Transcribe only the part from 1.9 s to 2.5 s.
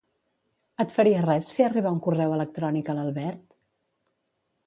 un correu